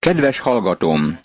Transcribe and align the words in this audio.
Kedves 0.00 0.38
hallgatóm! 0.38 1.18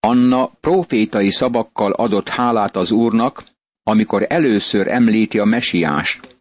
Anna 0.00 0.46
profétai 0.46 1.30
szavakkal 1.30 1.92
adott 1.92 2.28
hálát 2.28 2.76
az 2.76 2.90
Úrnak, 2.90 3.44
amikor 3.82 4.26
először 4.28 4.88
említi 4.88 5.38
a 5.38 5.44
mesiást. 5.44 6.36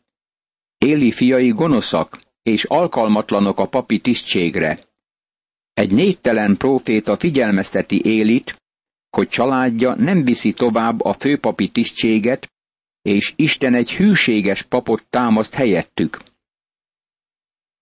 Éli 0.77 1.11
fiai 1.11 1.49
gonoszak 1.49 2.21
és 2.43 2.63
alkalmatlanok 2.63 3.59
a 3.59 3.67
papi 3.67 3.99
tisztségre. 3.99 4.79
Egy 5.73 5.91
négytelen 5.91 6.57
próféta 6.57 7.17
figyelmezteti 7.17 8.01
Élit, 8.05 8.61
hogy 9.09 9.27
családja 9.27 9.95
nem 9.95 10.23
viszi 10.23 10.53
tovább 10.53 11.01
a 11.01 11.13
főpapi 11.13 11.69
tisztséget, 11.69 12.51
és 13.01 13.33
Isten 13.35 13.73
egy 13.73 13.91
hűséges 13.91 14.61
papot 14.61 15.05
támaszt 15.09 15.53
helyettük. 15.53 16.17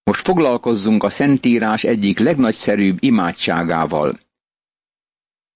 Most 0.04 0.22
foglalkozzunk 0.26 1.04
a 1.04 1.10
Szentírás 1.10 1.84
egyik 1.84 2.20
legnagyszerűbb 2.20 2.98
imádságával. 3.00 4.20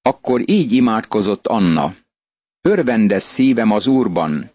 Akkor 0.01 0.49
így 0.49 0.71
imádkozott 0.71 1.47
Anna. 1.47 1.95
Örvendez 2.61 3.23
szívem 3.23 3.71
az 3.71 3.87
Úrban. 3.87 4.51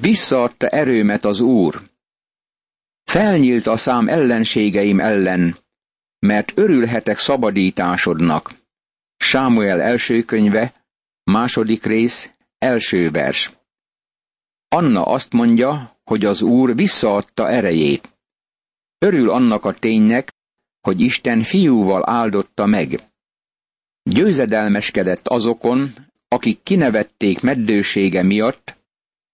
Visszaadta 0.00 0.68
erőmet 0.68 1.24
az 1.24 1.40
Úr. 1.40 1.90
Felnyílt 3.04 3.66
a 3.66 3.76
szám 3.76 4.08
ellenségeim 4.08 5.00
ellen, 5.00 5.56
mert 6.18 6.52
örülhetek 6.54 7.18
szabadításodnak. 7.18 8.50
Sámuel 9.16 9.80
első 9.80 10.22
könyve, 10.22 10.86
második 11.24 11.84
rész, 11.84 12.30
első 12.58 13.10
vers. 13.10 13.50
Anna 14.68 15.02
azt 15.02 15.32
mondja, 15.32 15.98
hogy 16.04 16.24
az 16.24 16.42
Úr 16.42 16.74
visszaadta 16.74 17.50
erejét. 17.50 18.15
Örül 18.98 19.30
annak 19.30 19.64
a 19.64 19.74
ténynek, 19.74 20.34
hogy 20.80 21.00
Isten 21.00 21.42
fiúval 21.42 22.10
áldotta 22.10 22.66
meg. 22.66 23.00
Győzedelmeskedett 24.02 25.28
azokon, 25.28 25.92
akik 26.28 26.62
kinevették 26.62 27.40
meddősége 27.40 28.22
miatt, 28.22 28.76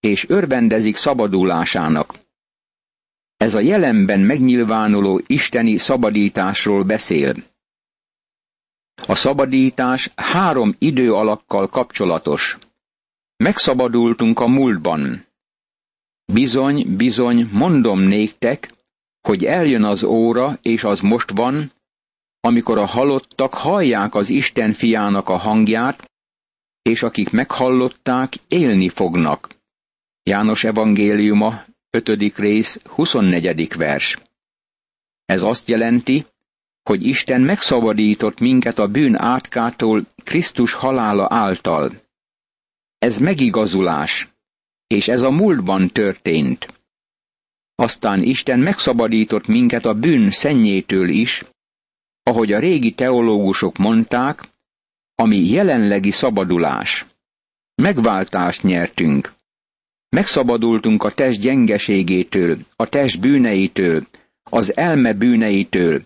és 0.00 0.28
örvendezik 0.28 0.96
szabadulásának. 0.96 2.14
Ez 3.36 3.55
a 3.55 3.60
jelenben 3.60 4.20
megnyilvánuló 4.20 5.20
isteni 5.27 5.77
szabadításról 5.77 6.84
beszél. 6.84 7.34
A 9.06 9.14
szabadítás 9.14 10.10
három 10.14 10.74
idő 10.78 11.12
alakkal 11.12 11.68
kapcsolatos. 11.68 12.58
Megszabadultunk 13.36 14.40
a 14.40 14.46
múltban. 14.46 15.27
Bizony, 16.33 16.96
bizony, 16.96 17.48
mondom 17.52 18.00
néktek, 18.00 18.72
hogy 19.22 19.44
eljön 19.44 19.84
az 19.84 20.04
óra, 20.04 20.58
és 20.62 20.84
az 20.84 21.00
most 21.00 21.30
van, 21.30 21.72
amikor 22.40 22.78
a 22.78 22.86
halottak 22.86 23.54
hallják 23.54 24.14
az 24.14 24.28
Isten 24.28 24.72
fiának 24.72 25.28
a 25.28 25.36
hangját, 25.36 26.10
és 26.82 27.02
akik 27.02 27.30
meghallották, 27.30 28.32
élni 28.48 28.88
fognak. 28.88 29.54
János 30.22 30.64
evangéliuma, 30.64 31.64
5. 31.90 32.08
rész, 32.36 32.80
24. 32.84 33.76
vers. 33.76 34.18
Ez 35.24 35.42
azt 35.42 35.68
jelenti, 35.68 36.26
hogy 36.82 37.06
Isten 37.06 37.40
megszabadított 37.40 38.40
minket 38.40 38.78
a 38.78 38.88
bűn 38.88 39.20
átkától 39.20 40.06
Krisztus 40.24 40.72
halála 40.72 41.26
által. 41.30 41.92
Ez 42.98 43.18
megigazulás, 43.18 44.28
és 44.86 45.08
ez 45.08 45.22
a 45.22 45.30
múltban 45.30 45.88
történt. 45.88 46.81
Aztán 47.83 48.22
Isten 48.22 48.58
megszabadított 48.58 49.47
minket 49.47 49.84
a 49.84 49.94
bűn 49.94 50.30
szennyétől 50.30 51.08
is, 51.08 51.44
ahogy 52.22 52.52
a 52.52 52.58
régi 52.58 52.92
teológusok 52.94 53.77
mondták, 53.77 54.42
ami 55.14 55.36
jelenlegi 55.36 56.11
szabadulás. 56.11 57.06
Megváltást 57.74 58.62
nyertünk. 58.62 59.33
Megszabadultunk 60.08 61.05
a 61.05 61.12
test 61.12 61.40
gyengeségétől, 61.40 62.58
a 62.77 62.89
test 62.89 63.20
bűneitől, 63.20 64.06
az 64.42 64.77
elme 64.77 65.12
bűneitől 65.12 66.02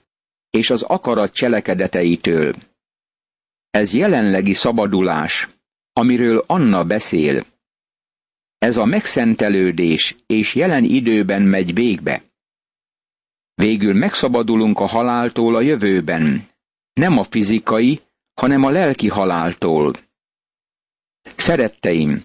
és 0.50 0.70
az 0.70 0.82
akarat 0.82 1.32
cselekedeteitől. 1.32 2.54
Ez 3.70 3.92
jelenlegi 3.92 4.54
szabadulás, 4.54 5.48
amiről 5.92 6.44
Anna 6.46 6.84
beszél. 6.84 7.44
Ez 8.58 8.76
a 8.76 8.84
megszentelődés 8.84 10.16
és 10.26 10.54
jelen 10.54 10.84
időben 10.84 11.42
megy 11.42 11.74
végbe. 11.74 12.22
Végül 13.54 13.94
megszabadulunk 13.94 14.78
a 14.78 14.86
haláltól 14.86 15.54
a 15.56 15.60
jövőben, 15.60 16.46
nem 16.92 17.18
a 17.18 17.22
fizikai, 17.22 18.00
hanem 18.34 18.64
a 18.64 18.70
lelki 18.70 19.08
haláltól. 19.08 19.92
Szeretteim, 21.36 22.24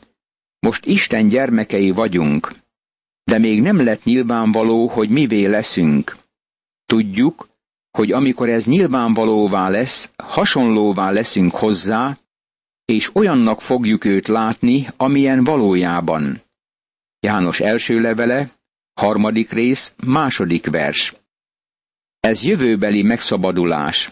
most 0.59 0.85
Isten 0.85 1.27
gyermekei 1.27 1.91
vagyunk, 1.91 2.51
de 3.23 3.37
még 3.37 3.61
nem 3.61 3.83
lett 3.83 4.03
nyilvánvaló, 4.03 4.87
hogy 4.87 5.09
mivé 5.09 5.45
leszünk. 5.45 6.17
Tudjuk, 6.85 7.49
hogy 7.91 8.11
amikor 8.11 8.49
ez 8.49 8.65
nyilvánvalóvá 8.65 9.69
lesz, 9.69 10.11
hasonlóvá 10.15 11.11
leszünk 11.11 11.55
hozzá, 11.55 12.17
és 12.91 13.15
olyannak 13.15 13.61
fogjuk 13.61 14.03
őt 14.05 14.27
látni, 14.27 14.87
amilyen 14.97 15.43
valójában. 15.43 16.41
János 17.19 17.59
első 17.59 17.99
levele, 17.99 18.59
harmadik 18.93 19.51
rész, 19.51 19.93
második 20.05 20.69
vers. 20.69 21.13
Ez 22.19 22.43
jövőbeli 22.43 23.01
megszabadulás. 23.01 24.11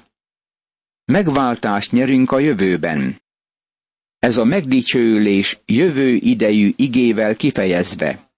Megváltást 1.05 1.91
nyerünk 1.91 2.31
a 2.31 2.39
jövőben. 2.39 3.21
Ez 4.19 4.37
a 4.37 4.43
megdicsőülés 4.43 5.59
jövő 5.65 6.13
idejű 6.13 6.73
igével 6.75 7.35
kifejezve. 7.35 8.31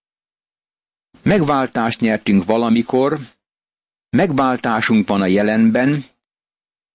Megváltást 1.24 2.00
nyertünk 2.00 2.46
valamikor, 2.46 3.20
megváltásunk 4.10 5.08
van 5.08 5.22
a 5.22 5.26
jelenben, 5.26 6.04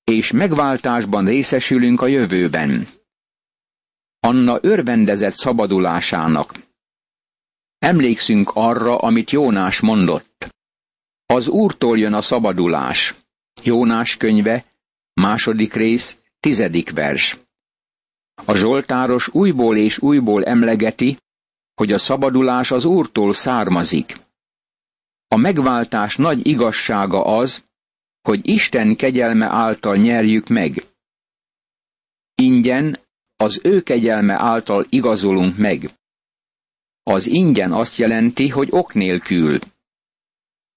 és 0.05 0.31
megváltásban 0.31 1.27
részesülünk 1.27 2.01
a 2.01 2.07
jövőben. 2.07 2.89
Anna 4.21 4.59
örvendezett 4.63 5.35
szabadulásának. 5.35 6.53
Emlékszünk 7.79 8.51
arra, 8.55 8.99
amit 8.99 9.31
Jónás 9.31 9.81
mondott. 9.81 10.49
Az 11.27 11.49
Úrtól 11.49 11.99
jön 11.99 12.13
a 12.13 12.21
szabadulás. 12.21 13.15
Jónás 13.63 14.17
könyve, 14.17 14.65
második 15.13 15.75
rész, 15.75 16.19
tizedik 16.41 16.91
vers. 16.91 17.39
A 18.45 18.55
Zsoltáros 18.55 19.29
újból 19.29 19.77
és 19.77 19.99
újból 19.99 20.45
emlegeti, 20.45 21.19
hogy 21.75 21.93
a 21.93 21.99
szabadulás 21.99 22.71
az 22.71 22.85
Úrtól 22.85 23.35
származik. 23.35 24.17
A 25.29 25.37
megváltás 25.37 26.17
nagy 26.17 26.47
igazsága 26.47 27.25
az, 27.25 27.65
hogy 28.23 28.49
Isten 28.49 28.97
kegyelme 28.97 29.47
által 29.47 29.97
nyerjük 29.97 30.49
meg. 30.49 30.85
Ingyen 32.35 32.99
az 33.37 33.61
ő 33.63 33.81
kegyelme 33.81 34.35
által 34.35 34.87
igazolunk 34.89 35.57
meg. 35.57 35.91
Az 37.03 37.27
ingyen 37.27 37.73
azt 37.73 37.99
jelenti, 37.99 38.49
hogy 38.49 38.69
ok 38.71 38.95
nélkül. 38.95 39.59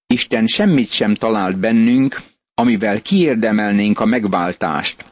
Isten 0.08 0.48
semmit 0.48 0.90
sem 0.90 1.16
talált 1.16 1.58
bennünk, 1.58 2.22
amivel 2.54 3.02
kiérdemelnénk 3.02 4.00
a 4.00 4.06
megváltást. 4.06 5.06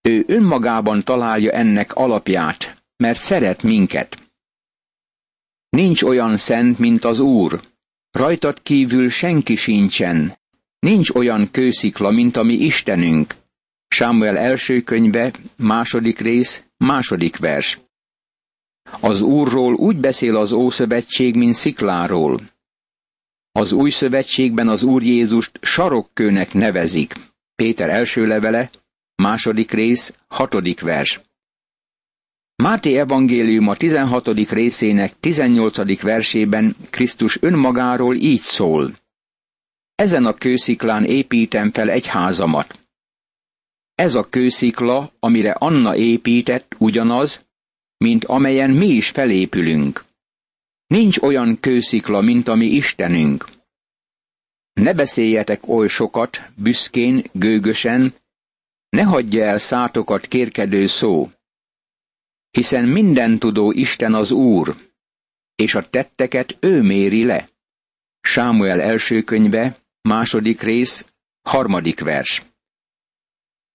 Ő 0.00 0.24
önmagában 0.26 1.04
találja 1.04 1.50
ennek 1.50 1.94
alapját, 1.94 2.82
mert 2.96 3.20
szeret 3.20 3.62
minket. 3.62 4.22
Nincs 5.68 6.02
olyan 6.02 6.36
szent, 6.36 6.78
mint 6.78 7.04
az 7.04 7.18
Úr. 7.18 7.60
Rajtad 8.10 8.62
kívül 8.62 9.10
senki 9.10 9.56
sincsen. 9.56 10.36
Nincs 10.78 11.10
olyan 11.10 11.50
kőszikla, 11.50 12.10
mint 12.10 12.36
a 12.36 12.42
mi 12.42 12.54
Istenünk. 12.54 13.34
Sámuel 13.88 14.38
első 14.38 14.80
könyve, 14.80 15.32
második 15.56 16.18
rész, 16.18 16.64
második 16.76 17.36
vers. 17.36 17.78
Az 19.00 19.20
Úrról 19.20 19.74
úgy 19.74 19.96
beszél 19.96 20.36
az 20.36 20.52
Ószövetség, 20.52 21.36
mint 21.36 21.54
szikláról. 21.54 22.40
Az 23.52 23.72
új 23.72 23.90
szövetségben 23.90 24.68
az 24.68 24.82
Úr 24.82 25.02
Jézust 25.02 25.58
sarokkőnek 25.62 26.52
nevezik. 26.52 27.14
Péter 27.54 27.88
első 27.88 28.26
levele, 28.26 28.70
második 29.14 29.70
rész, 29.70 30.14
hatodik 30.28 30.80
vers. 30.80 31.20
Máté 32.62 32.96
evangélium 32.96 33.68
a 33.68 33.76
16. 33.76 34.50
részének 34.50 35.20
18. 35.20 36.00
versében 36.00 36.76
Krisztus 36.90 37.42
önmagáról 37.42 38.16
így 38.16 38.40
szól. 38.40 38.96
Ezen 39.94 40.24
a 40.24 40.34
kősziklán 40.34 41.04
építem 41.04 41.70
fel 41.70 41.90
egy 41.90 42.06
házamat. 42.06 42.87
Ez 43.98 44.14
a 44.14 44.28
kőszikla, 44.28 45.12
amire 45.20 45.50
Anna 45.50 45.96
épített, 45.96 46.74
ugyanaz, 46.78 47.44
mint 47.96 48.24
amelyen 48.24 48.70
mi 48.70 48.86
is 48.86 49.08
felépülünk. 49.08 50.04
Nincs 50.86 51.18
olyan 51.18 51.60
kőszikla, 51.60 52.20
mint 52.20 52.48
a 52.48 52.54
mi 52.54 52.66
Istenünk. 52.66 53.44
Ne 54.72 54.94
beszéljetek 54.94 55.68
oly 55.68 55.88
sokat, 55.88 56.36
büszkén, 56.56 57.24
gőgösen, 57.32 58.14
ne 58.88 59.02
hagyja 59.02 59.44
el 59.44 59.58
szátokat 59.58 60.26
kérkedő 60.26 60.86
szó, 60.86 61.30
hiszen 62.50 62.84
minden 62.84 63.38
tudó 63.38 63.72
Isten 63.72 64.14
az 64.14 64.30
Úr, 64.30 64.76
és 65.54 65.74
a 65.74 65.88
tetteket 65.90 66.56
ő 66.60 66.82
méri 66.82 67.24
le. 67.24 67.48
Sámuel 68.20 68.80
első 68.80 69.22
könyve, 69.22 69.78
második 70.00 70.60
rész, 70.60 71.06
harmadik 71.42 72.00
vers. 72.00 72.47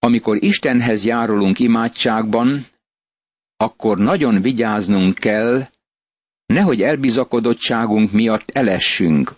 Amikor 0.04 0.42
Istenhez 0.42 1.04
járulunk 1.04 1.58
imádságban, 1.58 2.64
akkor 3.56 3.98
nagyon 3.98 4.42
vigyáznunk 4.42 5.14
kell, 5.14 5.66
nehogy 6.46 6.82
elbizakodottságunk 6.82 8.12
miatt 8.12 8.50
elessünk. 8.50 9.34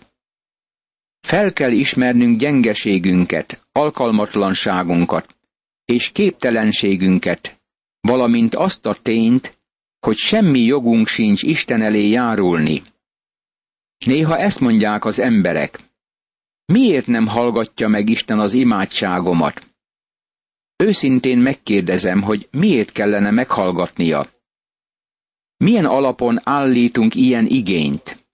Fel 1.19 1.53
kell 1.53 1.71
ismernünk 1.71 2.37
gyengeségünket, 2.39 3.67
alkalmatlanságunkat 3.71 5.35
és 5.85 6.09
képtelenségünket, 6.11 7.59
valamint 8.01 8.55
azt 8.55 8.85
a 8.85 8.93
tényt, 9.01 9.59
hogy 9.99 10.17
semmi 10.17 10.59
jogunk 10.59 11.07
sincs 11.07 11.43
Isten 11.43 11.81
elé 11.81 12.09
járulni. 12.09 12.81
Néha 14.05 14.37
ezt 14.37 14.59
mondják 14.59 15.05
az 15.05 15.19
emberek. 15.19 15.79
Miért 16.65 17.07
nem 17.07 17.27
hallgatja 17.27 17.87
meg 17.87 18.09
Isten 18.09 18.39
az 18.39 18.53
imádságomat? 18.53 19.75
Őszintén 20.77 21.37
megkérdezem, 21.37 22.21
hogy 22.21 22.47
miért 22.51 22.91
kellene 22.91 23.31
meghallgatnia. 23.31 24.25
Milyen 25.57 25.85
alapon 25.85 26.39
állítunk 26.43 27.15
ilyen 27.15 27.45
igényt? 27.45 28.25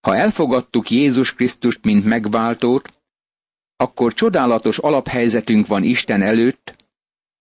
Ha 0.00 0.16
elfogadtuk 0.16 0.90
Jézus 0.90 1.34
Krisztust, 1.34 1.84
mint 1.84 2.04
megváltót, 2.04 2.92
akkor 3.76 4.14
csodálatos 4.14 4.78
alaphelyzetünk 4.78 5.66
van 5.66 5.82
Isten 5.82 6.22
előtt, 6.22 6.76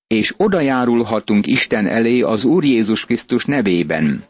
és 0.07 0.33
odajárulhatunk 0.37 1.47
Isten 1.47 1.87
elé 1.87 2.21
az 2.21 2.43
Úr 2.43 2.63
Jézus 2.63 3.05
Krisztus 3.05 3.45
nevében. 3.45 4.23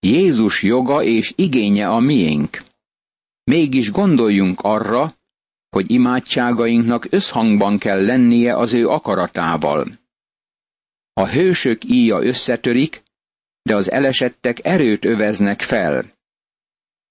Jézus 0.00 0.62
joga 0.62 1.02
és 1.02 1.32
igénye 1.36 1.88
a 1.88 1.98
miénk. 1.98 2.62
Mégis 3.44 3.90
gondoljunk 3.90 4.60
arra, 4.60 5.15
hogy 5.76 5.90
imádságainknak 5.90 7.06
összhangban 7.10 7.78
kell 7.78 8.04
lennie 8.04 8.56
az 8.56 8.72
ő 8.72 8.88
akaratával. 8.88 9.98
A 11.12 11.28
hősök 11.28 11.84
íja 11.84 12.22
összetörik, 12.22 13.02
de 13.62 13.74
az 13.74 13.90
elesettek 13.90 14.64
erőt 14.64 15.04
öveznek 15.04 15.60
fel. 15.60 16.12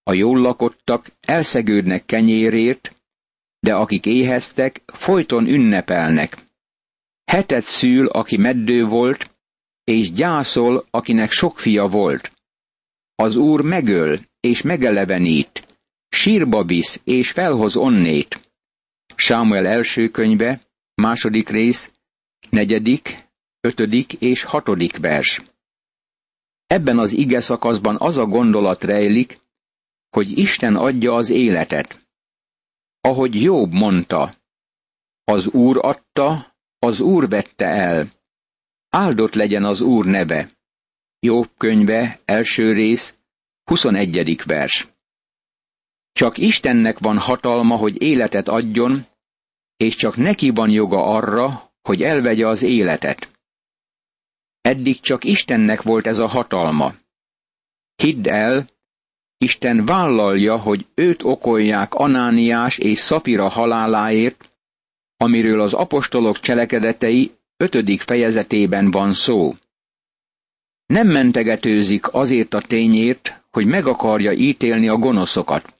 A 0.03 0.13
jól 0.13 0.39
lakottak 0.39 1.06
elszegődnek 1.19 2.06
kenyérért, 2.06 2.95
de 3.59 3.75
akik 3.75 4.06
éheztek, 4.06 4.81
folyton 4.85 5.47
ünnepelnek. 5.47 6.38
Hetet 7.23 7.63
szül, 7.63 8.07
aki 8.07 8.38
meddő 8.38 8.85
volt, 8.85 9.31
és 9.83 10.12
gyászol, 10.12 10.85
akinek 10.89 11.31
sok 11.31 11.59
fia 11.59 11.88
volt. 11.88 12.31
Az 13.15 13.35
Úr 13.35 13.62
megöl, 13.62 14.19
és 14.39 14.62
megelevenít, 14.62 15.79
sírba 16.09 16.63
visz, 16.63 17.01
és 17.03 17.31
felhoz 17.31 17.75
onnét. 17.75 18.44
Sámuel 19.15 19.67
első 19.67 20.09
könyve, 20.09 20.62
második 20.94 21.50
rész, 21.50 21.91
negyedik, 22.50 23.27
ötödik 23.62 24.13
és 24.13 24.44
hatodik 24.44 24.97
vers. 24.97 25.41
Ebben 26.67 27.00
az 27.00 27.12
ige 27.12 27.39
szakaszban 27.39 27.95
az 28.00 28.17
a 28.17 28.25
gondolat 28.25 28.83
rejlik, 28.83 29.39
hogy 30.09 30.38
Isten 30.38 30.75
adja 30.75 31.13
az 31.13 31.29
életet. 31.29 32.07
Ahogy 33.01 33.41
Jobb 33.41 33.71
mondta, 33.71 34.35
az 35.23 35.47
Úr 35.47 35.77
adta, 35.81 36.56
az 36.79 37.00
Úr 37.00 37.29
vette 37.29 37.65
el. 37.65 38.12
Áldott 38.89 39.33
legyen 39.33 39.63
az 39.63 39.81
Úr 39.81 40.06
neve. 40.06 40.50
Jobb 41.19 41.50
könyve, 41.57 42.19
első 42.25 42.71
rész, 42.71 43.15
21. 43.63 44.41
vers. 44.45 44.94
Csak 46.15 46.38
Istennek 46.38 47.00
van 47.00 47.17
hatalma, 47.17 47.75
hogy 47.75 48.01
életet 48.01 48.47
adjon, 48.47 49.06
és 49.77 49.95
csak 49.95 50.15
neki 50.15 50.50
van 50.50 50.69
joga 50.69 51.06
arra, 51.06 51.71
hogy 51.81 52.01
elvegye 52.01 52.47
az 52.47 52.62
életet. 52.62 53.31
Eddig 54.62 55.00
csak 55.00 55.23
Istennek 55.23 55.81
volt 55.81 56.07
ez 56.07 56.17
a 56.17 56.27
hatalma. 56.27 56.94
Hidd 57.95 58.29
el, 58.29 58.69
Isten 59.38 59.85
vállalja, 59.85 60.57
hogy 60.57 60.85
őt 60.94 61.23
okolják 61.23 61.94
Anániás 61.94 62.77
és 62.77 63.00
Szafira 63.00 63.50
haláláért, 63.50 64.51
amiről 65.17 65.62
az 65.62 65.73
apostolok 65.73 66.39
cselekedetei 66.39 67.31
ötödik 67.57 68.01
fejezetében 68.01 68.91
van 68.91 69.13
szó. 69.13 69.56
Nem 70.85 71.07
mentegetőzik 71.07 72.13
azért 72.13 72.53
a 72.53 72.62
tényért, 72.62 73.44
hogy 73.51 73.65
meg 73.65 73.85
akarja 73.85 74.31
ítélni 74.31 74.88
a 74.88 74.97
gonoszokat. 74.97 75.75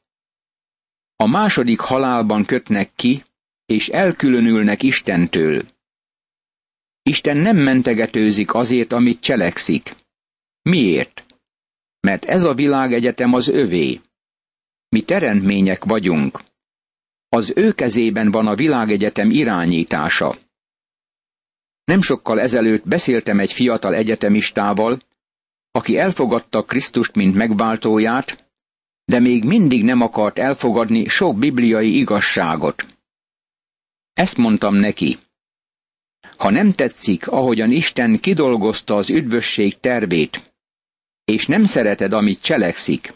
A 1.16 1.28
második 1.28 1.80
halálban 1.80 2.46
kötnek 2.46 2.92
ki, 2.96 3.24
és 3.66 3.88
elkülönülnek 3.88 4.84
Istentől. 4.84 5.62
Isten 7.04 7.38
nem 7.38 7.58
mentegetőzik 7.58 8.54
azért, 8.54 8.94
amit 8.94 9.20
cselekszik. 9.22 9.96
Miért? 10.62 11.26
Mert 12.00 12.26
ez 12.26 12.44
a 12.44 12.54
világegyetem 12.54 13.34
az 13.34 13.48
övé. 13.48 14.02
Mi 14.90 15.02
teremtmények 15.02 15.84
vagyunk. 15.84 16.40
Az 17.30 17.54
ő 17.56 17.72
kezében 17.72 18.32
van 18.32 18.48
a 18.48 18.56
világegyetem 18.56 19.30
irányítása. 19.30 20.38
Nem 21.84 22.02
sokkal 22.02 22.40
ezelőtt 22.42 22.88
beszéltem 22.88 23.40
egy 23.40 23.54
fiatal 23.54 23.96
egyetemistával, 23.96 25.00
aki 25.72 25.98
elfogadta 25.98 26.64
Krisztust, 26.64 27.16
mint 27.16 27.36
megváltóját, 27.36 28.45
de 29.06 29.20
még 29.20 29.44
mindig 29.44 29.84
nem 29.84 30.02
akart 30.02 30.40
elfogadni 30.40 31.08
sok 31.08 31.38
bibliai 31.38 31.98
igazságot. 31.98 32.86
Ezt 34.14 34.38
mondtam 34.38 34.76
neki. 34.76 35.18
Ha 36.38 36.50
nem 36.50 36.72
tetszik, 36.72 37.28
ahogyan 37.28 37.72
Isten 37.72 38.20
kidolgozta 38.20 38.96
az 38.96 39.10
üdvösség 39.10 39.80
tervét, 39.80 40.54
és 41.26 41.46
nem 41.46 41.64
szereted, 41.64 42.14
amit 42.14 42.42
cselekszik, 42.42 43.12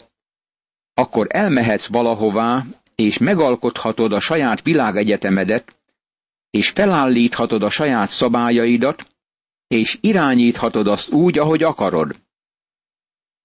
akkor 0.94 1.28
elmehetsz 1.30 1.88
valahová, 1.88 2.66
és 2.96 3.18
megalkothatod 3.18 4.14
a 4.14 4.20
saját 4.20 4.62
világegyetemedet, 4.62 5.76
és 6.50 6.70
felállíthatod 6.70 7.64
a 7.64 7.70
saját 7.70 8.10
szabályaidat, 8.10 9.08
és 9.68 9.98
irányíthatod 10.02 10.88
azt 10.88 11.10
úgy, 11.10 11.38
ahogy 11.38 11.64
akarod. 11.64 12.16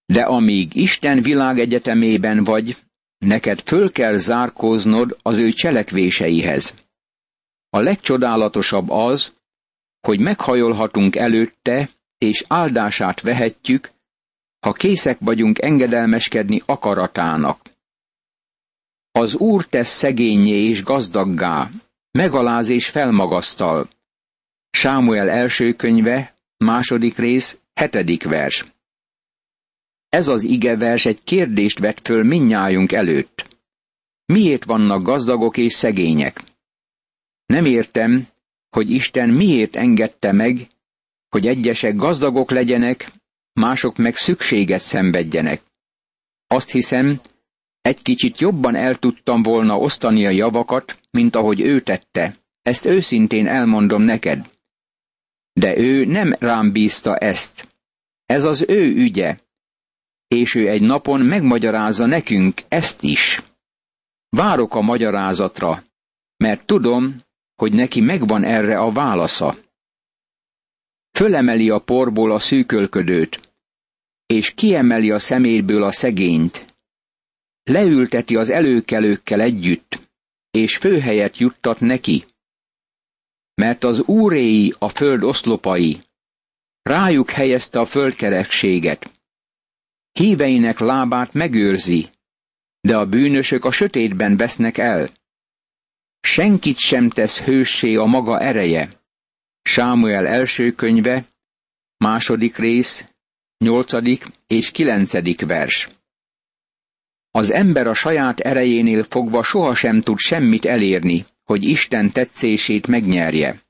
De 0.07 0.23
amíg 0.23 0.75
Isten 0.75 1.23
világegyetemében 1.23 2.45
vagy, 2.45 2.77
neked 3.19 3.61
föl 3.61 3.91
kell 3.91 4.17
zárkóznod 4.17 5.17
az 5.23 5.37
ő 5.37 5.53
cselekvéseihez. 5.53 6.75
A 7.71 7.81
legcsodálatosabb 7.81 8.91
az, 8.91 9.33
hogy 10.01 10.21
meghajolhatunk 10.21 11.17
előtte, 11.17 11.89
és 12.19 12.45
áldását 12.49 13.21
vehetjük, 13.21 13.91
ha 14.61 14.73
készek 14.73 15.19
vagyunk 15.21 15.63
engedelmeskedni 15.63 16.61
akaratának. 16.67 17.61
Az 19.11 19.35
Úr 19.35 19.65
tesz 19.65 19.89
szegényé 19.89 20.69
és 20.69 20.83
gazdaggá, 20.83 21.71
megaláz 22.11 22.69
és 22.69 22.89
felmagasztal. 22.89 23.89
Sámuel 24.71 25.31
első 25.31 25.73
könyve, 25.73 26.35
második 26.57 27.17
rész, 27.17 27.59
hetedik 27.75 28.23
vers. 28.23 28.74
Ez 30.15 30.29
az 30.29 30.43
igevers 30.43 31.07
egy 31.07 31.25
kérdést 31.25 31.79
vet 31.79 32.01
föl 32.01 32.25
minnyájunk 32.25 32.93
előtt. 32.93 33.59
Miért 34.27 34.65
vannak 34.65 35.03
gazdagok 35.03 35.57
és 35.57 35.73
szegények? 35.73 36.43
Nem 37.47 37.65
értem, 37.65 38.27
hogy 38.71 38.91
Isten 38.91 39.29
miért 39.29 39.77
engedte 39.77 40.33
meg, 40.33 40.67
hogy 41.29 41.47
egyesek 41.47 41.97
gazdagok 41.97 42.51
legyenek, 42.51 43.11
mások 43.53 43.97
meg 43.97 44.17
szükséget 44.17 44.81
szenvedjenek. 44.81 45.63
Azt 46.47 46.71
hiszem, 46.71 47.21
egy 47.81 48.03
kicsit 48.03 48.39
jobban 48.39 48.75
el 48.75 48.97
tudtam 48.97 49.43
volna 49.43 49.79
osztani 49.79 50.27
a 50.27 50.31
javakat, 50.31 50.99
mint 51.11 51.35
ahogy 51.37 51.61
ő 51.61 51.81
tette. 51.81 52.37
Ezt 52.63 52.85
őszintén 52.85 53.47
elmondom 53.47 54.03
neked. 54.03 54.51
De 55.53 55.77
ő 55.79 56.05
nem 56.05 56.35
rám 56.39 56.73
bízta 56.73 57.17
ezt. 57.17 57.69
Ez 58.27 58.45
az 58.45 58.65
ő 58.69 58.95
ügye. 58.97 59.43
És 60.35 60.55
ő 60.55 60.69
egy 60.69 60.83
napon 60.83 61.21
megmagyarázza 61.21 62.07
nekünk 62.07 62.61
ezt 62.69 63.03
is. 63.03 63.43
Várok 64.29 64.75
a 64.75 64.81
magyarázatra, 64.81 65.85
mert 66.37 66.67
tudom, 66.67 67.17
hogy 67.55 67.73
neki 67.73 68.01
megvan 68.01 68.45
erre 68.45 68.79
a 68.79 68.93
válasza. 68.93 69.57
Fölemeli 71.11 71.71
a 71.71 71.79
porból 71.79 72.33
a 72.33 72.39
szűkölködőt, 72.39 73.53
és 74.27 74.51
kiemeli 74.51 75.11
a 75.11 75.19
szeméből 75.19 75.83
a 75.83 75.93
szegényt. 75.93 76.65
Leülteti 77.63 78.37
az 78.37 78.51
előkelőkkel 78.51 79.41
együtt, 79.41 80.11
és 80.51 80.77
főhelyet 80.77 81.39
juttat 81.39 81.81
neki. 81.81 82.25
mert 83.55 83.85
az 83.85 84.01
úréi 84.01 84.75
a 84.79 84.89
föld 84.89 85.23
oszlopai. 85.23 86.03
Rájuk 86.83 87.31
helyezte 87.31 87.81
a 87.81 87.87
földkerekséget. 87.87 89.14
Híveinek 90.19 90.79
lábát 90.79 91.33
megőrzi, 91.33 92.09
de 92.81 92.97
a 92.97 93.07
bűnösök 93.07 93.65
a 93.65 93.71
sötétben 93.71 94.37
vesznek 94.37 94.79
el. 94.79 95.09
Senkit 96.21 96.79
sem 96.79 97.11
tesz 97.11 97.39
hőssé 97.41 97.95
a 97.95 98.05
maga 98.05 98.41
ereje. 98.41 99.01
Sámuel 99.63 100.27
első 100.27 100.73
könyve, 100.73 101.25
második 101.97 102.57
rész, 102.57 103.05
nyolcadik 103.59 104.27
és 104.47 104.71
kilencedik 104.71 105.47
vers. 105.47 105.89
Az 107.31 107.51
ember 107.51 107.87
a 107.87 107.95
saját 107.95 108.41
erejénél 108.41 109.03
fogva 109.03 109.43
sohasem 109.43 110.01
tud 110.01 110.19
semmit 110.19 110.65
elérni, 110.65 111.27
hogy 111.45 111.65
Isten 111.65 112.11
tetszését 112.13 112.87
megnyerje. 112.87 113.63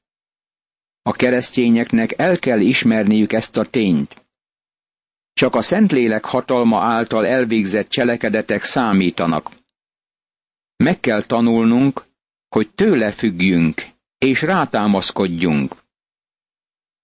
A 1.02 1.12
keresztényeknek 1.12 2.18
el 2.18 2.38
kell 2.38 2.60
ismerniük 2.60 3.32
ezt 3.32 3.56
a 3.56 3.64
tényt. 3.64 4.23
Csak 5.34 5.54
a 5.54 5.62
Szentlélek 5.62 6.24
hatalma 6.24 6.80
által 6.80 7.26
elvégzett 7.26 7.88
cselekedetek 7.88 8.62
számítanak. 8.62 9.50
Meg 10.76 11.00
kell 11.00 11.22
tanulnunk, 11.22 12.04
hogy 12.48 12.70
tőle 12.70 13.12
függjünk, 13.12 13.82
és 14.18 14.42
rátámaszkodjunk. 14.42 15.74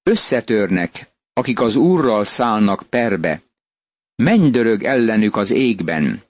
Összetörnek, 0.02 1.12
akik 1.32 1.60
az 1.60 1.76
Úrral 1.76 2.24
szállnak 2.24 2.82
perbe. 2.88 3.42
Mennydörög 4.14 4.82
ellenük 4.82 5.36
az 5.36 5.50
égben. 5.50 6.22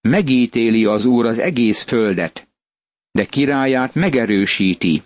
Megítéli 0.00 0.84
az 0.84 1.04
Úr 1.04 1.26
az 1.26 1.38
egész 1.38 1.82
földet, 1.82 2.48
de 3.10 3.24
királyát 3.24 3.94
megerősíti, 3.94 5.02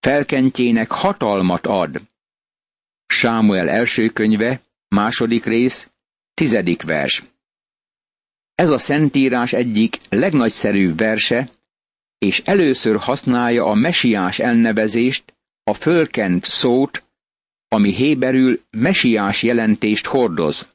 felkentjének 0.00 0.90
hatalmat 0.90 1.66
ad. 1.66 2.00
Sámuel 3.06 3.68
első 3.68 4.08
könyve, 4.08 4.60
második 4.92 5.44
rész, 5.44 5.90
tizedik 6.34 6.82
vers. 6.82 7.22
Ez 8.54 8.70
a 8.70 8.78
szentírás 8.78 9.52
egyik 9.52 9.96
legnagyszerűbb 10.08 10.96
verse, 10.98 11.50
és 12.18 12.42
először 12.44 12.96
használja 12.96 13.64
a 13.64 13.74
mesiás 13.74 14.38
elnevezést, 14.38 15.34
a 15.64 15.74
fölkent 15.74 16.44
szót, 16.44 17.04
ami 17.68 17.94
héberül 17.94 18.60
mesiás 18.70 19.42
jelentést 19.42 20.06
hordoz. 20.06 20.68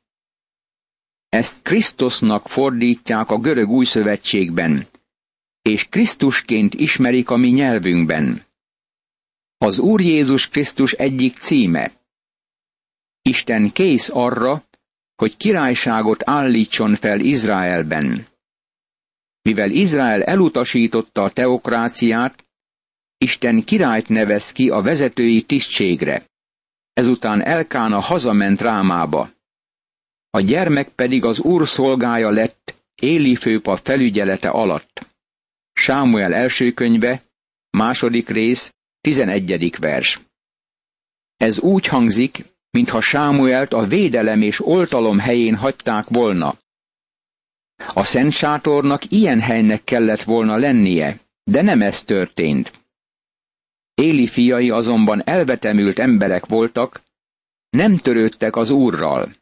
Ezt 1.30 1.62
Krisztusnak 1.62 2.48
fordítják 2.48 3.30
a 3.30 3.38
görög 3.38 3.70
új 3.70 3.86
szövetségben, 3.86 4.88
és 5.62 5.86
Krisztusként 5.86 6.74
ismerik 6.74 7.30
a 7.30 7.38
mi 7.38 7.50
nyelvünkben. 7.50 8.46
Az 9.58 9.80
Úr 9.80 10.02
Jézus 10.02 10.48
Krisztus 10.48 10.92
egyik 10.92 11.38
címe. 11.38 11.97
Isten 13.28 13.72
kész 13.72 14.10
arra, 14.10 14.64
hogy 15.16 15.38
királyságot 15.38 16.30
állítson 16.30 16.96
fel 16.96 17.20
Izraelben. 17.20 18.28
Mivel 19.42 19.72
Izrael 19.72 20.24
elutasította 20.24 21.24
a 21.24 21.32
teokráciát, 21.32 22.46
Isten 23.18 23.64
királyt 23.64 24.08
nevez 24.08 24.52
ki 24.52 24.70
a 24.70 24.82
vezetői 24.82 25.42
tisztségre. 25.42 26.26
Ezután 26.94 27.44
Elkána 27.44 28.00
hazament 28.00 28.62
Rámába. 28.62 29.30
A 30.30 30.40
gyermek 30.40 30.90
pedig 30.90 31.24
az 31.24 31.40
úr 31.40 31.68
szolgája 31.68 32.30
lett 32.30 32.76
Éli 32.96 33.36
főpa 33.36 33.78
felügyelete 33.78 34.50
alatt. 34.50 35.08
Sámuel 35.74 36.34
első 36.34 36.72
könyve, 36.72 37.24
második 37.70 38.30
rész, 38.30 38.74
tizenegyedik 39.02 39.78
vers. 39.78 40.20
Ez 41.38 41.60
úgy 41.60 41.86
hangzik, 41.88 42.56
mintha 42.70 43.02
Sámuelt 43.02 43.74
a 43.74 43.86
védelem 43.86 44.42
és 44.42 44.66
oltalom 44.66 45.20
helyén 45.20 45.56
hagyták 45.56 46.08
volna. 46.10 46.58
A 47.94 48.04
Szent 48.04 48.32
Sátornak 48.32 49.12
ilyen 49.12 49.40
helynek 49.40 49.84
kellett 49.84 50.22
volna 50.22 50.56
lennie, 50.56 51.20
de 51.44 51.62
nem 51.62 51.82
ez 51.82 52.04
történt. 52.04 52.72
Éli 53.94 54.28
fiai 54.28 54.70
azonban 54.70 55.22
elvetemült 55.24 56.00
emberek 56.00 56.46
voltak, 56.46 57.02
nem 57.70 57.98
törődtek 57.98 58.56
az 58.56 58.70
úrral. 58.70 59.36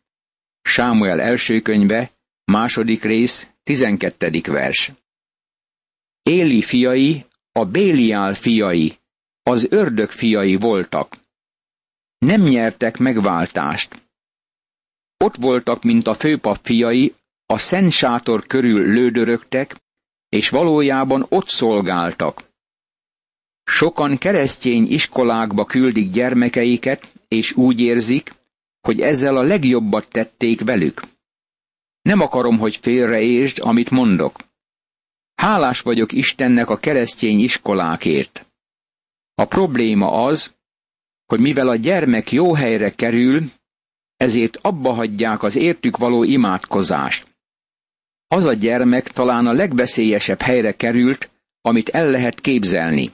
Sámuel 0.62 1.22
első 1.22 1.62
könyve, 1.62 2.12
második 2.46 3.04
rész, 3.04 3.48
tizenkettedik 3.64 4.48
vers. 4.48 4.92
Éli 6.24 6.62
fiai, 6.62 7.26
a 7.52 7.66
Béliál 7.66 8.34
fiai, 8.34 8.98
az 9.44 9.68
ördög 9.70 10.10
fiai 10.10 10.56
voltak. 10.56 11.18
Nem 12.26 12.42
nyertek 12.42 12.98
megváltást. 12.98 14.08
Ott 15.18 15.36
voltak, 15.36 15.84
mint 15.84 16.08
a 16.08 16.14
főpap 16.14 16.58
fiai, 16.62 17.14
a 17.46 17.58
szent 17.58 17.92
sátor 17.92 18.48
körül 18.48 18.94
lődörögtek, 18.94 19.76
és 20.30 20.50
valójában 20.50 21.26
ott 21.30 21.48
szolgáltak. 21.48 22.44
Sokan 23.64 24.18
keresztény 24.18 24.92
iskolákba 24.92 25.66
küldik 25.66 26.12
gyermekeiket, 26.12 27.14
és 27.28 27.52
úgy 27.52 27.80
érzik, 27.80 28.34
hogy 28.82 29.02
ezzel 29.02 29.36
a 29.36 29.44
legjobbat 29.44 30.08
tették 30.08 30.62
velük. 30.62 31.02
Nem 32.02 32.20
akarom, 32.20 32.58
hogy 32.58 32.76
félreésd, 32.76 33.58
amit 33.62 33.90
mondok. 33.90 34.40
Hálás 35.36 35.82
vagyok 35.82 36.12
Istennek 36.12 36.70
a 36.70 36.78
keresztény 36.78 37.40
iskolákért. 37.40 38.46
A 39.36 39.46
probléma 39.46 40.12
az, 40.26 40.55
hogy 41.26 41.40
mivel 41.40 41.68
a 41.68 41.76
gyermek 41.76 42.32
jó 42.32 42.54
helyre 42.54 42.90
kerül, 42.90 43.44
ezért 44.18 44.58
abba 44.58 44.94
hagyják 44.94 45.44
az 45.44 45.56
értük 45.56 45.98
való 45.98 46.24
imádkozást. 46.24 47.28
Az 48.28 48.46
a 48.46 48.54
gyermek 48.54 49.08
talán 49.12 49.48
a 49.48 49.54
legveszélyesebb 49.54 50.42
helyre 50.42 50.76
került, 50.76 51.30
amit 51.62 51.90
el 51.90 52.10
lehet 52.10 52.42
képzelni. 52.42 53.12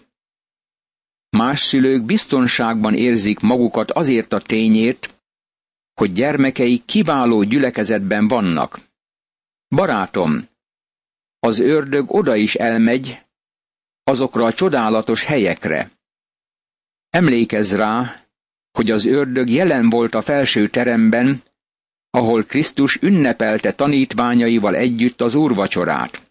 Más 1.37 1.61
szülők 1.61 2.05
biztonságban 2.05 2.95
érzik 2.95 3.39
magukat 3.39 3.91
azért 3.91 4.33
a 4.33 4.41
tényért, 4.41 5.13
hogy 5.93 6.11
gyermekei 6.11 6.81
kiváló 6.85 7.43
gyülekezetben 7.43 8.27
vannak. 8.27 8.79
Barátom, 9.75 10.47
az 11.39 11.59
ördög 11.59 12.13
oda 12.13 12.35
is 12.35 12.55
elmegy, 12.55 13.21
azokra 14.03 14.45
a 14.45 14.53
csodálatos 14.53 15.23
helyekre. 15.23 15.91
Emlékezz 17.11 17.73
rá, 17.73 18.15
hogy 18.71 18.91
az 18.91 19.05
ördög 19.05 19.49
jelen 19.49 19.89
volt 19.89 20.15
a 20.15 20.21
felső 20.21 20.67
teremben, 20.67 21.41
ahol 22.09 22.43
Krisztus 22.43 22.97
ünnepelte 23.01 23.73
tanítványaival 23.73 24.75
együtt 24.75 25.21
az 25.21 25.35
úrvacsorát. 25.35 26.29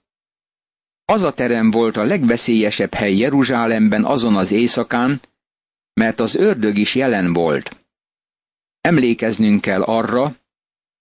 Az 1.05 1.23
a 1.23 1.33
terem 1.33 1.71
volt 1.71 1.97
a 1.97 2.05
legveszélyesebb 2.05 2.95
hely 2.95 3.17
Jeruzsálemben 3.17 4.05
azon 4.05 4.37
az 4.37 4.53
éjszakán, 4.53 5.21
mert 5.93 6.21
az 6.21 6.35
ördög 6.35 6.79
is 6.79 6.95
jelen 6.95 7.33
volt. 7.33 7.77
Emlékeznünk 8.81 9.61
kell 9.61 9.83
arra, 9.83 10.35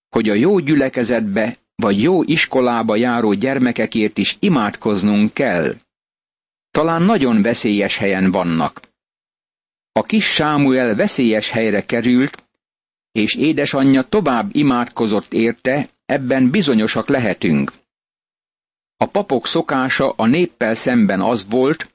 hogy 0.09 0.29
a 0.29 0.33
jó 0.33 0.59
gyülekezetbe 0.59 1.57
vagy 1.75 2.01
jó 2.01 2.23
iskolába 2.23 2.95
járó 2.95 3.33
gyermekekért 3.33 4.17
is 4.17 4.37
imádkoznunk 4.39 5.33
kell. 5.33 5.75
Talán 6.71 7.01
nagyon 7.01 7.41
veszélyes 7.41 7.97
helyen 7.97 8.31
vannak. 8.31 8.88
A 9.99 10.03
kis 10.03 10.25
Sámuel 10.25 10.95
veszélyes 10.95 11.49
helyre 11.49 11.81
került, 11.81 12.43
és 13.11 13.35
édesanyja 13.35 14.03
tovább 14.03 14.55
imádkozott 14.55 15.33
érte, 15.33 15.89
ebben 16.05 16.49
bizonyosak 16.49 17.07
lehetünk. 17.07 17.71
A 18.97 19.05
papok 19.05 19.47
szokása 19.47 20.11
a 20.11 20.25
néppel 20.25 20.75
szemben 20.75 21.21
az 21.21 21.49
volt, 21.49 21.93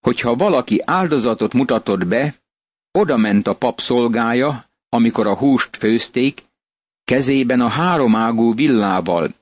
hogyha 0.00 0.34
valaki 0.34 0.82
áldozatot 0.84 1.52
mutatott 1.52 2.06
be, 2.06 2.34
oda 2.92 3.16
ment 3.16 3.46
a 3.46 3.56
pap 3.56 3.80
szolgája, 3.80 4.64
amikor 4.88 5.26
a 5.26 5.36
húst 5.36 5.76
főzték, 5.76 6.42
kezében 7.04 7.60
a 7.60 7.68
háromágú 7.68 8.54
villával, 8.54 9.34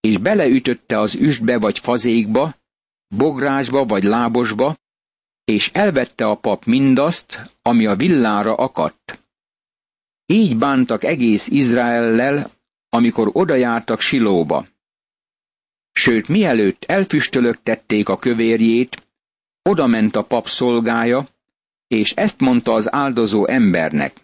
és 0.00 0.18
beleütötte 0.18 0.98
az 0.98 1.14
üstbe 1.14 1.58
vagy 1.58 1.78
fazékba, 1.78 2.54
bográsba 3.16 3.84
vagy 3.84 4.02
lábosba, 4.02 4.76
és 5.44 5.70
elvette 5.72 6.26
a 6.26 6.34
pap 6.34 6.64
mindazt, 6.64 7.56
ami 7.62 7.86
a 7.86 7.96
villára 7.96 8.54
akadt. 8.54 9.22
Így 10.26 10.58
bántak 10.58 11.04
egész 11.04 11.48
Izraellel, 11.48 12.50
amikor 12.88 13.30
odajártak 13.32 14.00
Silóba. 14.00 14.66
Sőt, 15.92 16.28
mielőtt 16.28 16.84
elfüstölögtették 16.84 18.08
a 18.08 18.16
kövérjét, 18.16 19.02
odament 19.62 20.16
a 20.16 20.24
pap 20.24 20.48
szolgája, 20.48 21.28
és 21.86 22.12
ezt 22.12 22.40
mondta 22.40 22.72
az 22.72 22.92
áldozó 22.92 23.46
embernek. 23.46 24.20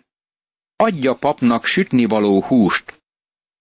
Adja 0.76 1.14
papnak 1.14 1.64
sütnivaló 1.64 2.42
húst, 2.42 3.02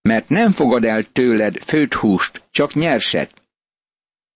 mert 0.02 0.30
nem 0.30 0.52
fogad 0.52 0.84
el 0.84 1.12
tőled 1.12 1.58
főt 1.64 1.94
húst, 1.94 2.44
csak 2.52 2.74
nyerset. 2.74 3.42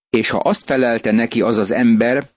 És 0.10 0.30
ha 0.30 0.38
azt 0.38 0.64
felelte 0.64 1.12
neki 1.12 1.42
az 1.42 1.58
az 1.58 1.72
ember, 1.72 2.30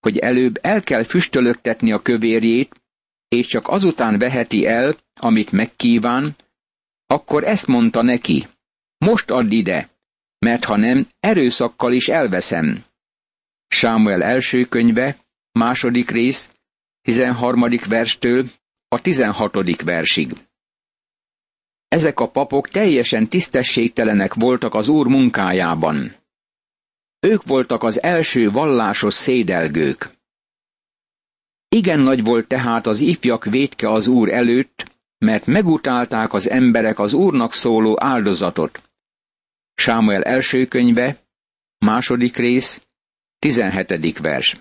hogy 0.00 0.18
előbb 0.18 0.58
el 0.60 0.82
kell 0.82 1.02
füstölögtetni 1.02 1.92
a 1.92 2.02
kövérjét, 2.02 2.80
és 3.28 3.46
csak 3.46 3.68
azután 3.68 4.18
veheti 4.18 4.66
el, 4.66 4.96
amit 5.20 5.52
megkíván, 5.52 6.36
akkor 7.06 7.44
ezt 7.44 7.66
mondta 7.66 8.02
neki, 8.02 8.46
most 8.98 9.30
add 9.30 9.50
ide, 9.50 9.88
mert 10.38 10.64
ha 10.64 10.76
nem, 10.76 11.08
erőszakkal 11.20 11.92
is 11.92 12.08
elveszem. 12.08 12.84
Sámuel 13.68 14.22
első 14.22 14.64
könyve, 14.64 15.16
második 15.52 16.10
rész, 16.10 16.50
13. 17.02 17.68
verstől 17.88 18.46
a 18.88 19.00
16. 19.00 19.82
versig. 19.82 20.32
Ezek 21.88 22.20
a 22.20 22.30
papok 22.30 22.68
teljesen 22.68 23.28
tisztességtelenek 23.28 24.34
voltak 24.34 24.74
az 24.74 24.88
úr 24.88 25.06
munkájában. 25.06 26.19
Ők 27.20 27.44
voltak 27.44 27.82
az 27.82 28.02
első 28.02 28.50
vallásos 28.50 29.14
szédelgők. 29.14 30.18
Igen 31.68 32.00
nagy 32.00 32.24
volt 32.24 32.46
tehát 32.46 32.86
az 32.86 33.00
ifjak 33.00 33.44
vétke 33.44 33.90
az 33.90 34.06
úr 34.06 34.28
előtt, 34.32 34.90
mert 35.18 35.46
megutálták 35.46 36.32
az 36.32 36.48
emberek 36.48 36.98
az 36.98 37.12
úrnak 37.12 37.52
szóló 37.52 37.96
áldozatot. 38.00 38.90
Sámuel 39.74 40.22
első 40.22 40.66
könyve, 40.66 41.22
második 41.78 42.36
rész, 42.36 42.82
17. 43.38 44.18
vers. 44.18 44.56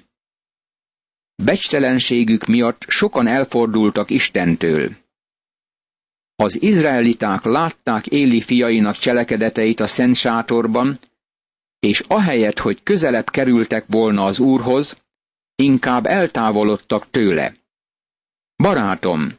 Becstelenségük 1.36 2.46
miatt 2.46 2.86
sokan 2.88 3.28
elfordultak 3.28 4.10
Istentől. 4.10 4.96
Az 6.36 6.62
izraeliták 6.62 7.44
látták 7.44 8.08
Éli 8.08 8.42
fiainak 8.42 8.98
cselekedeteit 8.98 9.80
a 9.80 9.88
Szent 9.88 10.16
Sátorban, 10.16 11.00
és 11.80 12.04
ahelyett, 12.08 12.60
hogy 12.60 12.84
közelebb 12.84 13.30
kerültek 13.30 13.86
volna 13.88 14.24
az 14.24 14.40
Úrhoz, 14.40 14.98
inkább 15.56 16.06
eltávolodtak 16.06 17.10
tőle. 17.10 17.56
Barátom, 18.56 19.38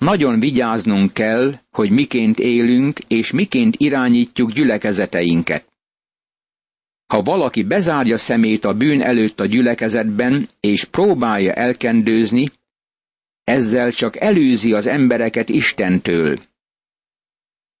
nagyon 0.00 0.40
vigyáznunk 0.40 1.12
kell, 1.12 1.54
hogy 1.70 1.90
miként 1.90 2.38
élünk 2.38 2.98
és 2.98 3.30
miként 3.30 3.76
irányítjuk 3.78 4.52
gyülekezeteinket. 4.52 5.68
Ha 7.06 7.22
valaki 7.22 7.62
bezárja 7.62 8.18
szemét 8.18 8.64
a 8.64 8.74
bűn 8.74 9.02
előtt 9.02 9.40
a 9.40 9.46
gyülekezetben, 9.46 10.48
és 10.60 10.84
próbálja 10.84 11.52
elkendőzni, 11.52 12.46
ezzel 13.44 13.92
csak 13.92 14.20
elűzi 14.20 14.72
az 14.72 14.86
embereket 14.86 15.48
Istentől. 15.48 16.38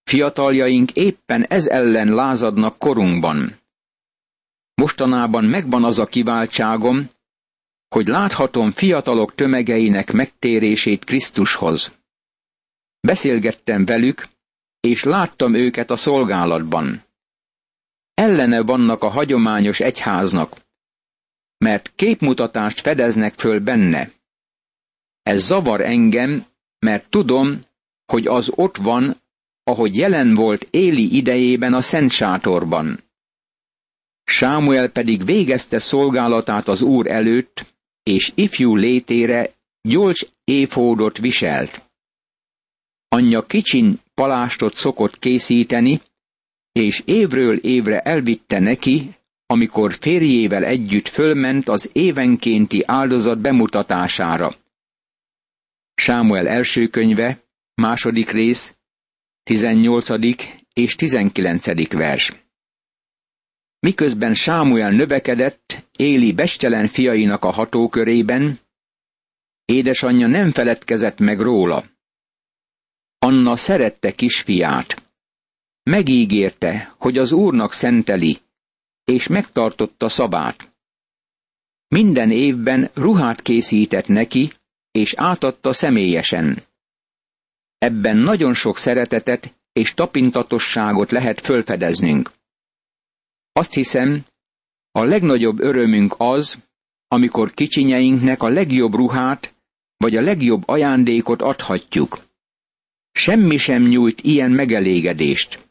Fiataljaink 0.04 0.92
éppen 0.92 1.44
ez 1.44 1.66
ellen 1.66 2.08
lázadnak 2.08 2.78
korunkban. 2.78 3.58
Mostanában 4.80 5.44
megvan 5.44 5.84
az 5.84 5.98
a 5.98 6.06
kiváltságom, 6.06 7.10
hogy 7.88 8.06
láthatom 8.06 8.70
fiatalok 8.70 9.34
tömegeinek 9.34 10.12
megtérését 10.12 11.04
Krisztushoz. 11.04 11.98
Beszélgettem 13.00 13.84
velük, 13.84 14.28
és 14.80 15.02
láttam 15.02 15.54
őket 15.54 15.90
a 15.90 15.96
szolgálatban. 15.96 17.02
Ellene 18.14 18.62
vannak 18.62 19.02
a 19.02 19.08
hagyományos 19.08 19.80
egyháznak, 19.80 20.56
mert 21.58 21.92
képmutatást 21.94 22.80
fedeznek 22.80 23.34
föl 23.34 23.60
benne. 23.60 24.10
Ez 25.22 25.44
zavar 25.44 25.80
engem, 25.80 26.44
mert 26.78 27.10
tudom, 27.10 27.64
hogy 28.06 28.26
az 28.26 28.50
ott 28.54 28.76
van, 28.76 29.22
ahogy 29.62 29.96
jelen 29.96 30.34
volt 30.34 30.66
Éli 30.70 31.16
idejében 31.16 31.74
a 31.74 31.80
Szent 31.80 32.10
Sátorban. 32.10 33.09
Sámuel 34.30 34.88
pedig 34.88 35.24
végezte 35.24 35.78
szolgálatát 35.78 36.68
az 36.68 36.82
úr 36.82 37.06
előtt, 37.06 37.66
és 38.02 38.32
ifjú 38.34 38.76
létére 38.76 39.50
gyolcs 39.82 40.20
éfódot 40.44 41.18
viselt. 41.18 41.80
Anyja 43.08 43.42
kicsin 43.42 43.98
palástot 44.14 44.74
szokott 44.74 45.18
készíteni, 45.18 46.00
és 46.72 47.02
évről 47.04 47.56
évre 47.56 48.00
elvitte 48.00 48.58
neki, 48.58 49.16
amikor 49.46 49.94
férjével 49.94 50.64
együtt 50.64 51.08
fölment 51.08 51.68
az 51.68 51.90
évenkénti 51.92 52.82
áldozat 52.86 53.38
bemutatására. 53.38 54.54
Sámuel 55.94 56.48
első 56.48 56.86
könyve, 56.86 57.42
második 57.74 58.30
rész, 58.30 58.74
18. 59.42 60.08
és 60.72 60.94
19. 60.94 61.92
vers. 61.92 62.32
Miközben 63.80 64.34
Sámuel 64.34 64.90
növekedett, 64.90 65.86
Éli 65.96 66.32
bestelen 66.32 66.86
fiainak 66.86 67.44
a 67.44 67.50
hatókörében, 67.50 68.58
édesanyja 69.64 70.26
nem 70.26 70.52
feledkezett 70.52 71.18
meg 71.18 71.40
róla. 71.40 71.84
Anna 73.18 73.56
szerette 73.56 74.14
kisfiát. 74.14 75.02
Megígérte, 75.82 76.94
hogy 76.98 77.18
az 77.18 77.32
úrnak 77.32 77.72
szenteli, 77.72 78.38
és 79.04 79.26
megtartotta 79.26 80.08
szabát. 80.08 80.72
Minden 81.88 82.30
évben 82.30 82.90
ruhát 82.94 83.42
készített 83.42 84.06
neki, 84.06 84.52
és 84.90 85.14
átadta 85.14 85.72
személyesen. 85.72 86.62
Ebben 87.78 88.16
nagyon 88.16 88.54
sok 88.54 88.76
szeretetet 88.76 89.54
és 89.72 89.94
tapintatosságot 89.94 91.10
lehet 91.10 91.40
fölfedeznünk. 91.40 92.30
Azt 93.52 93.74
hiszem, 93.74 94.24
a 94.92 95.02
legnagyobb 95.02 95.60
örömünk 95.60 96.14
az, 96.18 96.58
amikor 97.08 97.52
kicsinyeinknek 97.52 98.42
a 98.42 98.48
legjobb 98.48 98.94
ruhát 98.94 99.54
vagy 99.96 100.16
a 100.16 100.20
legjobb 100.20 100.68
ajándékot 100.68 101.42
adhatjuk. 101.42 102.18
Semmi 103.12 103.56
sem 103.56 103.82
nyújt 103.82 104.20
ilyen 104.20 104.50
megelégedést. 104.50 105.68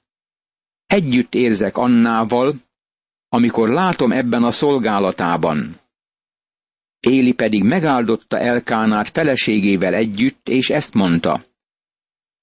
Együtt 0.86 1.36
érzek 1.36 1.78
Annával, 1.78 2.56
amikor 3.30 3.70
látom 3.70 4.12
ebben 4.12 4.44
a 4.44 4.52
szolgálatában. 4.52 5.80
Éli 7.00 7.34
pedig 7.34 7.63
megáldotta 7.63 8.39
Elkánát 8.39 9.10
feleségével 9.10 9.94
együtt, 9.94 10.50
és 10.50 10.70
ezt 10.70 10.94
mondta. 10.94 11.46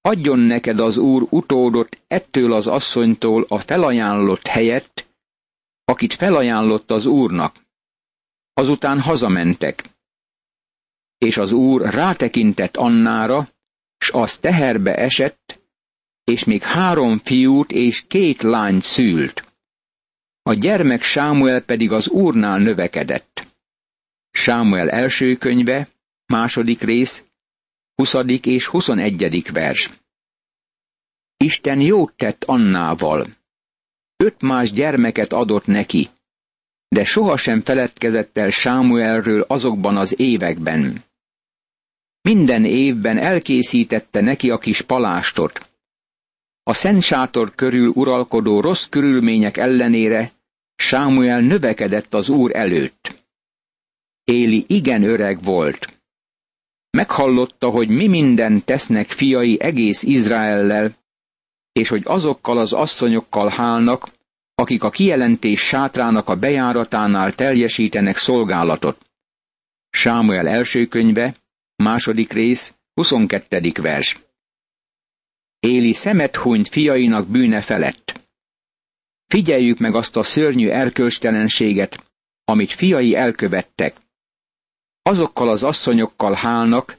Adjon 0.01 0.39
neked 0.39 0.81
az 0.81 0.97
úr 0.97 1.27
utódot 1.31 2.01
ettől 2.07 2.53
az 2.53 2.67
asszonytól 2.67 3.45
a 3.49 3.59
felajánlott 3.59 4.47
helyett, 4.47 5.06
akit 5.89 6.15
felajánlott 6.15 6.91
az 6.91 7.05
úrnak. 7.07 7.57
Azután 8.53 9.01
hazamentek. 9.01 9.85
És 11.19 11.37
az 11.37 11.53
úr 11.53 11.83
rátekintett 11.83 12.77
Annára, 12.77 13.49
s 13.99 14.11
az 14.11 14.39
teherbe 14.39 14.95
esett, 14.95 15.61
és 16.25 16.45
még 16.45 16.63
három 16.63 17.19
fiút 17.19 17.73
és 17.73 18.05
két 18.07 18.43
lányt 18.43 18.83
szült. 18.83 19.53
A 20.43 20.53
gyermek 20.53 21.03
Sámuel 21.03 21.61
pedig 21.61 21.93
az 21.93 22.09
úrnál 22.09 22.59
növekedett. 22.59 23.47
Sámuel 24.31 24.91
első 24.91 25.37
könyve, 25.37 25.89
második 26.27 26.81
rész, 26.81 27.25
20. 27.95 28.15
és 28.43 28.67
21. 28.67 29.53
vers. 29.53 29.91
Isten 31.37 31.81
jót 31.81 32.13
tett 32.17 32.45
Annával. 32.45 33.27
Öt 34.17 34.41
más 34.43 34.73
gyermeket 34.73 35.33
adott 35.33 35.67
neki, 35.67 36.09
de 36.89 37.05
sohasem 37.05 37.61
feledkezett 37.61 38.39
el 38.39 38.51
Sámuelről 38.51 39.41
azokban 39.41 39.97
az 39.97 40.21
években. 40.21 41.05
Minden 42.21 42.65
évben 42.65 43.19
elkészítette 43.19 44.21
neki 44.21 44.51
a 44.51 44.59
kis 44.59 44.81
palástot. 44.81 45.69
A 46.63 46.75
Szent 46.75 47.03
Sátor 47.03 47.55
körül 47.55 47.89
uralkodó 47.89 48.61
rossz 48.61 48.85
körülmények 48.85 49.57
ellenére 49.57 50.33
Sámuel 50.77 51.41
növekedett 51.41 52.15
az 52.15 52.29
úr 52.29 52.57
előtt. 52.57 53.25
Éli 54.25 54.65
igen 54.69 55.03
öreg 55.03 55.43
volt. 55.43 56.01
Meghallotta, 56.91 57.69
hogy 57.71 57.89
mi 57.89 58.07
minden 58.07 58.65
tesznek 58.65 59.07
fiai 59.07 59.61
egész 59.61 60.03
Izraellel, 60.03 60.95
és 61.77 61.89
hogy 61.89 62.03
azokkal 62.05 62.59
az 62.59 62.73
asszonyokkal 62.73 63.49
hálnak, 63.49 64.09
akik 64.55 64.83
a 64.83 64.91
kijelentés 64.91 65.61
sátrának 65.61 66.29
a 66.29 66.37
bejáratánál 66.37 67.35
teljesítenek 67.35 68.17
szolgálatot. 68.17 69.07
Sámuel 69.91 70.49
első 70.49 70.87
könyve, 70.87 71.37
második 71.77 72.33
rész, 72.33 72.75
22. 72.95 73.73
vers. 73.81 74.19
Éli 75.59 75.93
szemet 75.93 76.37
hunyt 76.37 76.69
fiainak 76.69 77.29
bűne 77.29 77.61
felett. 77.61 78.21
Figyeljük 79.27 79.79
meg 79.79 79.95
azt 79.95 80.17
a 80.17 80.23
szörnyű 80.23 80.69
erkölcstelenséget, 80.69 82.05
amit 82.45 82.73
fiai 82.73 83.15
elkövettek. 83.15 83.97
Azokkal 85.03 85.49
az 85.49 85.63
asszonyokkal 85.63 86.33
hálnak, 86.33 86.99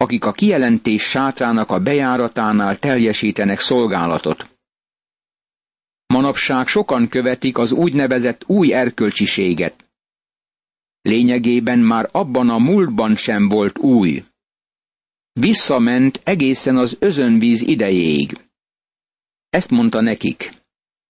akik 0.00 0.24
a 0.24 0.32
kijelentés 0.32 1.02
sátrának 1.02 1.70
a 1.70 1.78
bejáratánál 1.80 2.78
teljesítenek 2.78 3.58
szolgálatot. 3.60 4.58
Manapság 6.06 6.66
sokan 6.66 7.08
követik 7.08 7.58
az 7.58 7.72
úgynevezett 7.72 8.44
új 8.46 8.72
erkölcsiséget. 8.72 9.84
lényegében 11.02 11.78
már 11.78 12.08
abban 12.12 12.48
a 12.48 12.58
múltban 12.58 13.16
sem 13.16 13.48
volt 13.48 13.78
új. 13.78 14.24
Visszament 15.32 16.20
egészen 16.24 16.76
az 16.76 16.96
özönvíz 17.00 17.60
idejéig. 17.60 18.38
Ezt 19.48 19.70
mondta 19.70 20.00
nekik. 20.00 20.52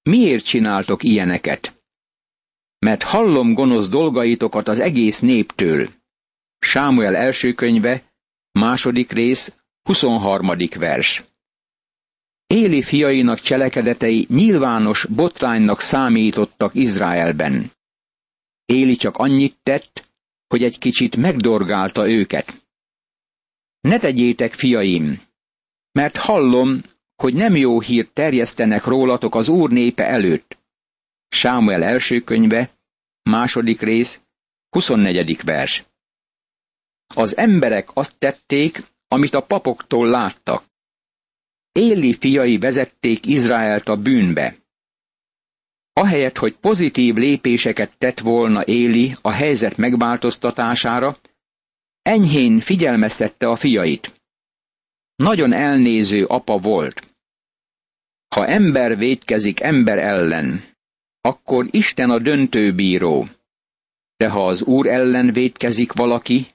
Miért 0.03 0.45
csináltok 0.45 1.03
ilyeneket? 1.03 1.83
Mert 2.79 3.03
hallom 3.03 3.55
gonosz 3.55 3.89
dolgaitokat 3.89 4.69
az 4.69 4.81
egész 4.81 5.21
néptől. 5.21 5.89
Sámuel 6.59 7.17
első 7.17 7.53
könyve, 7.53 8.10
második 8.53 9.13
rész, 9.13 9.55
23. 9.83 10.57
vers. 10.79 11.23
Éli 12.47 12.83
fiainak 12.83 13.41
cselekedetei 13.41 14.27
nyilvános 14.29 15.05
botránynak 15.05 15.81
számítottak 15.81 16.75
Izraelben. 16.75 17.71
Éli 18.65 18.97
csak 18.97 19.17
annyit 19.17 19.57
tett, 19.63 20.09
hogy 20.47 20.65
egy 20.65 20.79
kicsit 20.79 21.17
megdorgálta 21.17 22.09
őket. 22.11 22.63
Ne 23.81 23.99
tegyétek, 23.99 24.53
fiaim, 24.53 25.21
mert 25.93 26.17
hallom, 26.17 26.83
hogy 27.17 27.35
nem 27.35 27.57
jó 27.57 27.81
hírt 27.81 28.13
terjesztenek 28.13 28.85
rólatok 28.85 29.35
az 29.35 29.49
Úr 29.49 29.71
népe 29.71 30.07
előtt. 30.07 30.59
Sámuel 31.29 31.83
első 31.83 32.21
könyve, 32.21 32.71
második 33.23 33.81
rész, 33.81 34.21
24. 34.71 35.43
vers. 35.45 35.85
Az 37.15 37.37
emberek 37.37 37.97
azt 37.97 38.19
tették, 38.19 38.83
amit 39.09 39.35
a 39.35 39.41
papoktól 39.41 40.09
láttak. 40.09 40.65
Éli 41.73 42.15
fiai 42.15 42.59
vezették 42.59 43.27
Izraelt 43.27 43.89
a 43.89 43.97
bűnbe. 43.97 44.57
Ahelyett, 45.93 46.39
hogy 46.39 46.57
pozitív 46.57 47.15
lépéseket 47.15 47.99
tett 47.99 48.19
volna 48.19 48.65
Éli 48.65 49.15
a 49.21 49.31
helyzet 49.31 49.77
megváltoztatására, 49.77 51.19
enyhén 52.03 52.61
figyelmeztette 52.61 53.49
a 53.49 53.57
fiait. 53.57 54.21
Nagyon 55.17 55.53
elnéző 55.53 56.25
apa 56.25 56.59
volt. 56.59 57.09
Ha 58.29 58.47
ember 58.47 58.97
védkezik 58.97 59.61
ember 59.61 59.99
ellen, 59.99 60.63
akkor 61.21 61.69
Isten 61.71 62.11
a 62.11 62.19
döntőbíró. 62.19 63.29
De 64.17 64.29
ha 64.29 64.47
az 64.47 64.63
Úr 64.63 64.87
ellen 64.87 65.33
védkezik 65.33 65.93
valaki, 65.93 66.47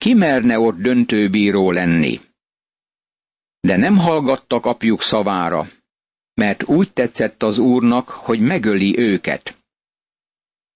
ki 0.00 0.14
merne 0.14 0.58
ott 0.58 0.76
döntőbíró 0.76 1.70
lenni? 1.70 2.20
De 3.60 3.76
nem 3.76 3.96
hallgattak 3.96 4.64
apjuk 4.64 5.02
szavára, 5.02 5.66
mert 6.34 6.68
úgy 6.68 6.92
tetszett 6.92 7.42
az 7.42 7.58
Úrnak, 7.58 8.08
hogy 8.08 8.40
megöli 8.40 8.98
őket. 8.98 9.56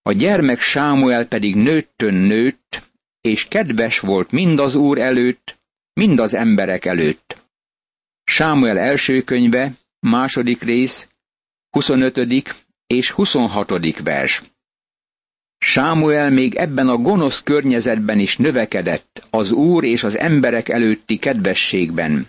A 0.03 0.13
gyermek 0.13 0.61
Sámuel 0.61 1.27
pedig 1.29 1.55
nőttön 1.55 2.15
nőtt, 2.15 2.93
és 3.21 3.49
kedves 3.49 3.99
volt 3.99 4.31
mind 4.31 4.59
az 4.59 4.75
Úr 4.75 4.99
előtt, 4.99 5.59
mind 5.93 6.19
az 6.19 6.35
emberek 6.35 6.85
előtt. 6.85 7.37
Sámuel 8.25 8.79
első 8.79 9.23
könyve, 9.23 9.73
második 10.01 10.63
rész, 10.63 11.09
25. 11.71 12.19
és 12.87 13.11
26. 13.11 13.99
vers. 14.03 14.43
Sámuel 15.67 16.31
még 16.31 16.55
ebben 16.55 16.89
a 16.89 16.97
gonosz 16.97 17.43
környezetben 17.43 18.19
is 18.19 18.37
növekedett 18.37 19.27
az 19.31 19.51
Úr 19.51 19.85
és 19.85 20.03
az 20.03 20.19
emberek 20.19 20.69
előtti 20.69 21.19
kedvességben. 21.19 22.29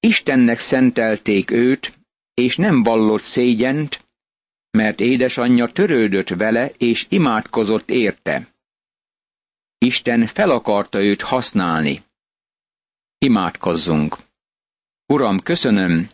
Istennek 0.00 0.58
szentelték 0.58 1.50
őt, 1.50 1.98
és 2.34 2.56
nem 2.56 2.82
vallott 2.82 3.22
szégyent, 3.22 4.08
mert 4.70 5.00
édesanyja 5.00 5.66
törődött 5.66 6.28
vele 6.28 6.70
és 6.78 7.06
imádkozott 7.08 7.90
érte. 7.90 8.48
Isten 9.78 10.26
fel 10.26 10.50
akarta 10.50 11.02
őt 11.02 11.22
használni. 11.22 12.02
Imádkozzunk! 13.18 14.16
Uram, 15.06 15.38
köszönöm, 15.38 16.10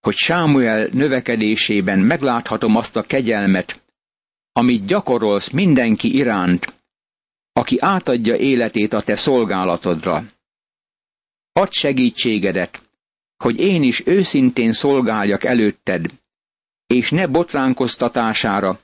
hogy 0.00 0.14
Sámuel 0.16 0.88
növekedésében 0.92 1.98
megláthatom 1.98 2.76
azt 2.76 2.96
a 2.96 3.02
kegyelmet, 3.02 3.82
amit 4.56 4.86
gyakorolsz 4.86 5.50
mindenki 5.50 6.14
iránt, 6.14 6.72
aki 7.52 7.76
átadja 7.80 8.36
életét 8.36 8.92
a 8.92 9.02
te 9.02 9.16
szolgálatodra. 9.16 10.24
Add 11.52 11.70
segítségedet, 11.70 12.82
hogy 13.36 13.58
én 13.58 13.82
is 13.82 14.06
őszintén 14.06 14.72
szolgáljak 14.72 15.44
előtted, 15.44 16.06
és 16.86 17.10
ne 17.10 17.26
botránkoztatására, 17.26 18.80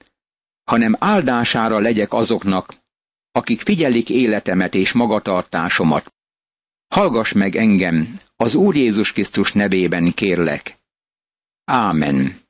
hanem 0.64 0.96
áldására 0.98 1.78
legyek 1.78 2.12
azoknak, 2.12 2.74
akik 3.33 3.61
figyelik 3.61 4.09
életemet 4.09 4.74
és 4.74 4.92
magatartásomat. 4.92 6.12
Hallgass 6.88 7.33
meg 7.33 7.56
engem, 7.56 8.20
az 8.37 8.54
Úr 8.54 8.76
Jézus 8.76 9.12
Krisztus 9.12 9.52
nevében 9.52 10.12
kérlek. 10.14 10.76
Ámen. 11.64 12.40